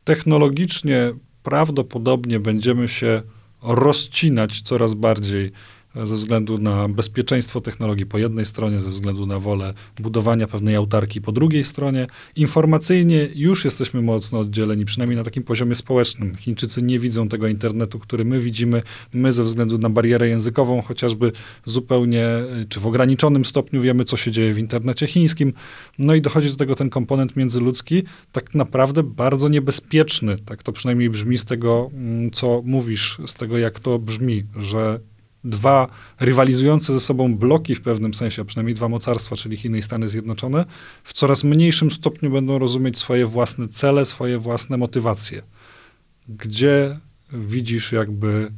[0.05, 3.23] Technologicznie prawdopodobnie będziemy się
[3.63, 5.53] rozcinać coraz bardziej
[5.95, 11.21] ze względu na bezpieczeństwo technologii po jednej stronie, ze względu na wolę budowania pewnej autarki
[11.21, 12.07] po drugiej stronie.
[12.37, 16.37] Informacyjnie już jesteśmy mocno oddzieleni, przynajmniej na takim poziomie społecznym.
[16.37, 18.83] Chińczycy nie widzą tego internetu, który my widzimy.
[19.15, 21.33] My ze względu na barierę językową chociażby
[21.65, 22.27] zupełnie,
[22.69, 25.53] czy w ograniczonym stopniu wiemy, co się dzieje w internecie chińskim.
[25.99, 28.03] No i dochodzi do tego ten komponent międzyludzki,
[28.33, 30.39] tak naprawdę bardzo niebezpieczny.
[30.39, 35.01] Tak to przynajmniej brzmi z tego, mm, co mówisz, z tego, jak to brzmi, że
[35.45, 35.89] dwa
[36.21, 40.09] rywalizujące ze sobą bloki w pewnym sensie, a przynajmniej dwa mocarstwa, czyli Chiny i Stany
[40.09, 40.65] Zjednoczone,
[41.05, 45.43] w coraz mniejszym stopniu będą rozumieć swoje własne cele, swoje własne motywacje.
[46.29, 46.99] Gdzie
[47.33, 48.53] widzisz jakby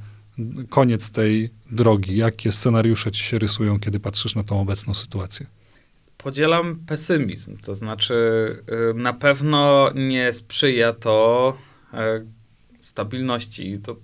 [0.68, 2.16] koniec tej drogi?
[2.16, 5.46] Jakie scenariusze ci się rysują, kiedy patrzysz na tą obecną sytuację?
[6.18, 8.14] Podzielam pesymizm, to znaczy
[8.90, 11.56] y, na pewno nie sprzyja to
[11.94, 11.96] y,
[12.80, 13.78] stabilności.
[13.78, 13.96] To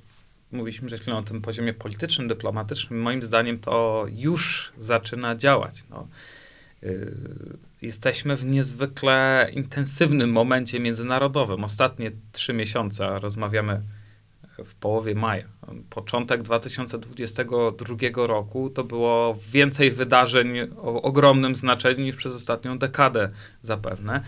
[0.52, 5.84] mówiliśmy przed chwilą o tym poziomie politycznym, dyplomatycznym, moim zdaniem to już zaczyna działać.
[5.90, 6.08] No.
[6.82, 7.16] Yy,
[7.82, 11.64] jesteśmy w niezwykle intensywnym momencie międzynarodowym.
[11.64, 13.80] Ostatnie trzy miesiące, rozmawiamy
[14.64, 15.44] w połowie maja.
[15.90, 23.30] Początek 2022 roku to było więcej wydarzeń o ogromnym znaczeniu niż przez ostatnią dekadę
[23.62, 24.22] zapewne.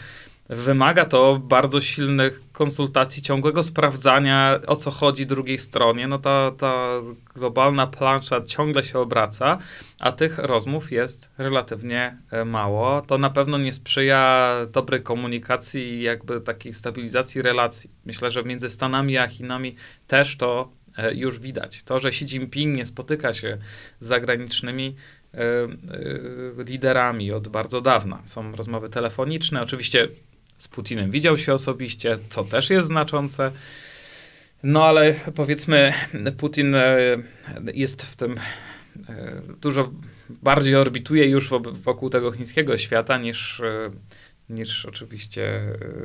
[0.53, 6.09] Wymaga to bardzo silnych konsultacji, ciągłego sprawdzania, o co chodzi drugiej stronie.
[6.09, 6.89] No ta, ta
[7.35, 9.59] globalna plansza ciągle się obraca,
[10.01, 13.03] a tych rozmów jest relatywnie e, mało.
[13.03, 17.91] To na pewno nie sprzyja dobrej komunikacji i jakby takiej stabilizacji relacji.
[18.05, 21.83] Myślę, że między Stanami a Chinami też to e, już widać.
[21.83, 23.59] To, że Xi Jinping nie spotyka się
[24.01, 24.97] z zagranicznymi
[25.35, 25.39] e,
[26.65, 28.23] liderami od bardzo dawna.
[28.25, 29.63] Są rozmowy telefoniczne.
[29.63, 30.09] Oczywiście
[30.63, 33.53] z Putinem widział się osobiście, co też jest znaczące.
[34.63, 35.93] No ale powiedzmy,
[36.37, 36.99] Putin e,
[37.75, 38.39] jest w tym
[39.09, 39.91] e, dużo
[40.31, 43.91] bardziej orbituje już wokół tego chińskiego świata niż, e,
[44.49, 45.63] niż oczywiście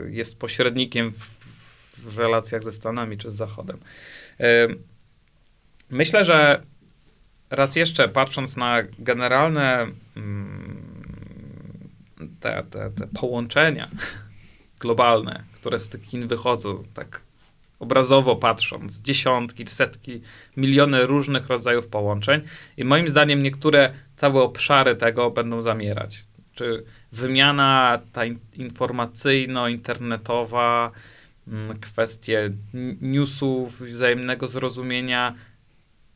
[0.10, 1.12] jest pośrednikiem
[1.98, 3.78] w, relacjach ze Stanami czy z Zachodem.
[5.90, 6.62] Myślę, że
[7.50, 11.90] raz jeszcze patrząc na generalne mm,
[12.40, 13.90] te, te, te połączenia
[14.80, 17.22] globalne, które z tych Chin wychodzą, tak
[17.80, 20.22] obrazowo patrząc, dziesiątki, setki,
[20.58, 22.42] miliony różnych rodzajów połączeń.
[22.78, 26.24] I moim zdaniem niektóre całe obszary tego będą zamierać.
[26.56, 30.92] Czy wymiana ta in- informacyjno-internetowa,
[31.48, 32.50] mm, kwestie
[33.02, 35.34] newsów, wzajemnego zrozumienia,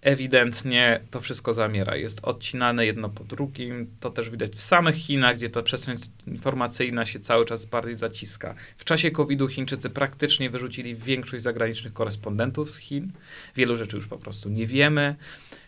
[0.01, 1.95] ewidentnie to wszystko zamiera.
[1.95, 3.87] Jest odcinane jedno po drugim.
[3.99, 8.55] To też widać w samych Chinach, gdzie ta przestrzeń informacyjna się cały czas bardziej zaciska.
[8.77, 13.11] W czasie COVID-u Chińczycy praktycznie wyrzucili większość zagranicznych korespondentów z Chin.
[13.55, 15.15] Wielu rzeczy już po prostu nie wiemy.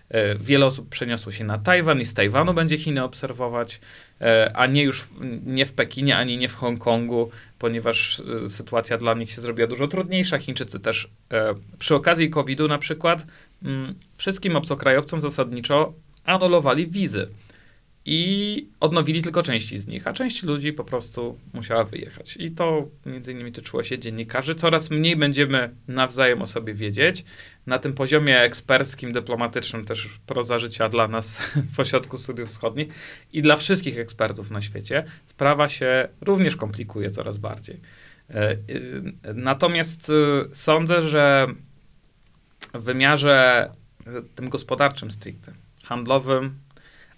[0.09, 3.79] E, Wiele osób przeniosło się na Tajwan i z Tajwanu będzie Chiny obserwować,
[4.21, 5.11] e, a nie już w,
[5.45, 9.87] nie w Pekinie, ani nie w Hongkongu, ponieważ e, sytuacja dla nich się zrobiła dużo
[9.87, 10.37] trudniejsza.
[10.37, 11.09] Chińczycy też
[11.79, 13.25] przy okazji COVID-u na przykład
[14.17, 15.93] wszystkim obcokrajowcom zasadniczo
[16.25, 17.27] anulowali wizy
[18.05, 22.37] i odnowili tylko części z nich, a część ludzi po prostu musiała wyjechać.
[22.37, 24.55] I to między innymi tyczyło się dziennikarzy.
[24.55, 27.25] Coraz mniej będziemy nawzajem o sobie wiedzieć.
[27.65, 31.41] Na tym poziomie eksperckim, dyplomatycznym też proza życia dla nas
[31.75, 32.87] w Ośrodku Studiów Wschodnich
[33.33, 37.79] i dla wszystkich ekspertów na świecie sprawa się również komplikuje coraz bardziej.
[38.29, 41.47] E, y, Natomiast y, sądzę, że
[42.73, 43.69] w wymiarze
[44.07, 46.59] y, tym gospodarczym stricte, handlowym,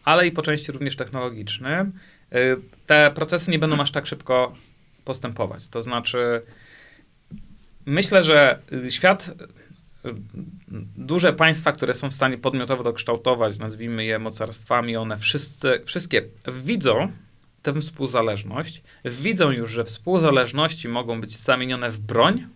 [0.06, 1.92] ale i po części również technologicznym,
[2.34, 4.54] y, te procesy nie będą aż tak szybko
[5.06, 5.68] postępować.
[5.68, 6.42] To znaczy,
[7.86, 9.28] myślę, że świat,
[10.06, 10.14] y,
[10.98, 17.12] duże państwa, które są w stanie podmiotowo dokształtować, nazwijmy je mocarstwami, one wszyscy, wszystkie widzą
[17.62, 22.48] tę współzależność, widzą już, że współzależności mogą być zamienione w broń,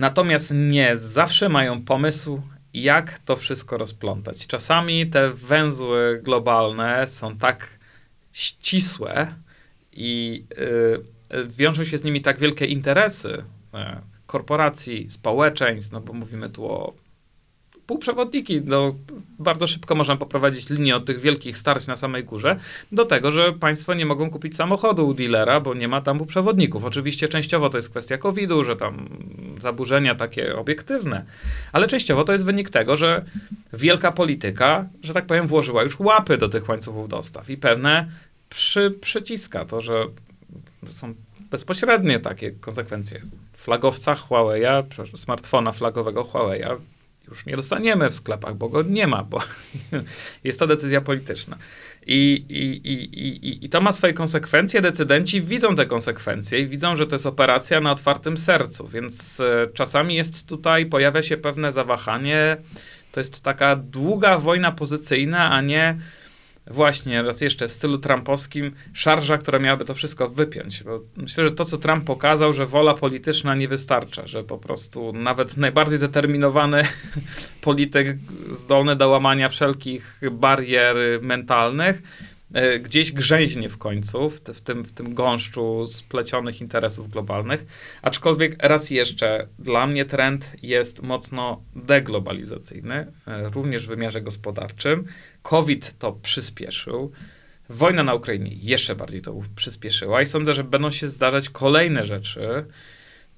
[0.00, 2.42] natomiast nie zawsze mają pomysł,
[2.74, 4.46] jak to wszystko rozplątać.
[4.46, 7.78] Czasami te węzły globalne są tak
[8.32, 9.34] ścisłe
[9.92, 10.44] i
[11.32, 13.42] y, y, wiążą się z nimi tak wielkie interesy y,
[14.26, 16.94] korporacji, społeczeństw, no bo mówimy tu o
[17.90, 18.94] półprzewodniki, no,
[19.38, 22.56] bardzo szybko można poprowadzić linię od tych wielkich starć na samej górze
[22.92, 26.84] do tego, że państwo nie mogą kupić samochodu u dealera, bo nie ma tam półprzewodników.
[26.84, 29.08] Oczywiście częściowo to jest kwestia COVID-u, że tam
[29.60, 31.24] zaburzenia takie obiektywne,
[31.72, 33.24] ale częściowo to jest wynik tego, że
[33.72, 38.10] wielka polityka, że tak powiem, włożyła już łapy do tych łańcuchów dostaw i pewne
[38.50, 40.04] przy, przyciska to, że
[40.90, 41.14] są
[41.50, 43.20] bezpośrednie takie konsekwencje.
[43.52, 44.16] Flagowca
[44.88, 46.76] przepraszam, smartfona flagowego Huawei'a
[47.30, 49.42] już nie dostaniemy w sklepach, bo go nie ma, bo
[50.44, 51.56] jest to decyzja polityczna.
[52.06, 54.80] I, i, i, i, I to ma swoje konsekwencje.
[54.80, 59.66] Decydenci widzą te konsekwencje i widzą, że to jest operacja na otwartym sercu, więc e,
[59.74, 62.56] czasami jest tutaj, pojawia się pewne zawahanie.
[63.12, 65.98] To jest taka długa wojna pozycyjna, a nie
[66.66, 70.82] właśnie, raz jeszcze w stylu trumpowskim, szarża, która miałaby to wszystko wypiąć.
[70.82, 75.12] Bo myślę, że to, co Trump pokazał, że wola polityczna nie wystarcza, że po prostu
[75.12, 76.82] nawet najbardziej zdeterminowany
[77.62, 78.16] polityk
[78.50, 82.02] zdolny do łamania wszelkich barier mentalnych,
[82.80, 87.66] gdzieś grzęźnie w końcu, w, te, w, tym, w tym gąszczu splecionych interesów globalnych.
[88.02, 95.04] Aczkolwiek raz jeszcze, dla mnie trend jest mocno deglobalizacyjny, e, również w wymiarze gospodarczym.
[95.42, 97.12] COVID to przyspieszył.
[97.68, 102.64] Wojna na Ukrainie jeszcze bardziej to przyspieszyła i sądzę, że będą się zdarzać kolejne rzeczy.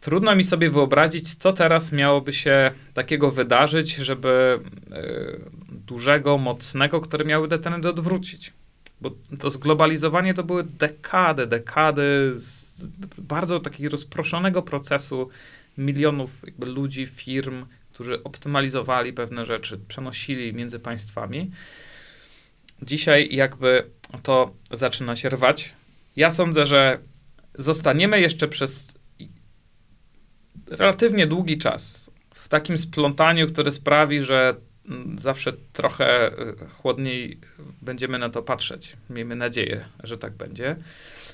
[0.01, 7.25] Trudno mi sobie wyobrazić, co teraz miałoby się takiego wydarzyć, żeby y, dużego, mocnego, które
[7.25, 8.53] miały te trendy odwrócić.
[9.02, 12.32] Bo to zglobalizowanie to były dekady, dekady
[13.18, 15.28] bardzo takiego rozproszonego procesu
[15.78, 21.50] milionów ludzi, firm, którzy optymalizowali pewne rzeczy, przenosili między państwami.
[22.82, 23.90] Dzisiaj jakby
[24.22, 25.74] to zaczyna się rwać.
[26.16, 26.98] Ja sądzę, że
[27.54, 28.98] zostaniemy jeszcze przez
[30.66, 34.56] relatywnie długi czas w takim splątaniu, które sprawi, że
[35.18, 37.40] zawsze trochę y, chłodniej
[37.82, 38.96] będziemy na to patrzeć.
[39.10, 40.76] Miejmy nadzieję, że tak będzie.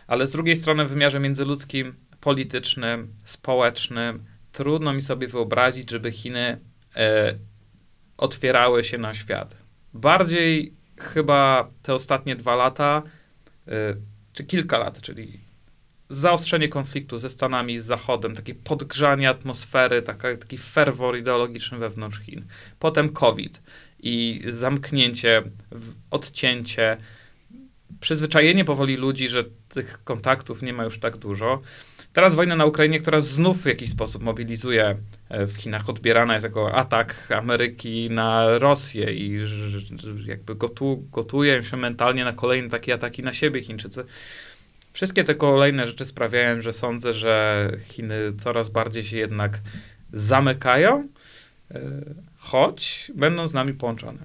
[0.07, 6.61] Ale z drugiej strony w wymiarze międzyludzkim, politycznym, społecznym, trudno mi sobie wyobrazić, żeby Chiny
[6.97, 7.35] e,
[8.17, 9.57] otwierały się na świat.
[9.95, 13.03] Bardziej chyba te ostatnie dwa lata,
[13.69, 13.73] y,
[14.33, 15.48] czy kilka lat, czyli
[16.09, 22.45] zaostrzenie konfliktu ze Stanami, z Zachodem, takie podgrzanie atmosfery, taka, taki ferwor ideologiczny wewnątrz Chin.
[22.79, 23.63] Potem COVID
[24.01, 25.43] i zamknięcie,
[26.11, 26.97] odcięcie,
[28.01, 31.61] przyzwyczajenie powoli ludzi, że tych kontaktów nie ma już tak dużo.
[32.13, 34.97] Teraz wojna na Ukrainie, która znów w jakiś sposób mobilizuje
[35.29, 39.39] e, w Chinach, odbierana jest jako atak Ameryki na Rosję i
[40.27, 44.05] jakby gotu, gotuje się mentalnie na kolejne takie ataki na siebie Chińczycy.
[44.99, 49.61] Wszystkie te kolejne rzeczy sprawiają, że sądzę, że Chiny coraz bardziej się jednak
[50.13, 51.09] zamykają,
[51.71, 51.81] e,
[52.39, 54.19] choć będą z nami połączone.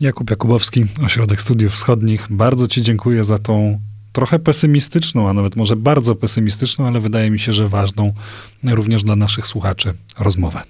[0.00, 2.26] Jakub Jakubowski, Ośrodek Studiów Wschodnich.
[2.30, 3.80] Bardzo Ci dziękuję za tą
[4.12, 8.12] trochę pesymistyczną, a nawet może bardzo pesymistyczną, ale wydaje mi się, że ważną
[8.64, 10.62] również dla naszych słuchaczy rozmowę.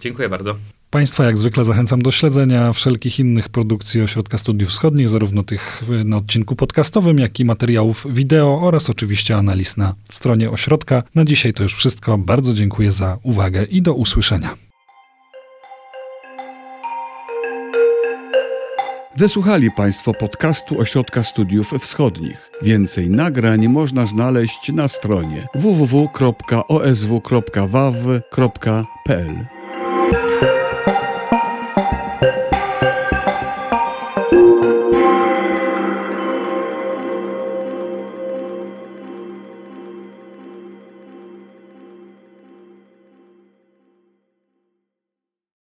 [0.00, 0.56] Dziękuję bardzo.
[0.90, 6.16] Państwa jak zwykle zachęcam do śledzenia wszelkich innych produkcji Ośrodka Studiów Wschodnich, zarówno tych na
[6.16, 11.02] odcinku podcastowym, jak i materiałów wideo oraz oczywiście analiz na stronie ośrodka.
[11.14, 12.18] Na dzisiaj to już wszystko.
[12.18, 14.54] Bardzo dziękuję za uwagę i do usłyszenia.
[19.16, 22.50] Wysłuchali Państwo podcastu Ośrodka Studiów Wschodnich.
[22.62, 26.40] Więcej nagrań można znaleźć na stronie www.osw.waw.pl.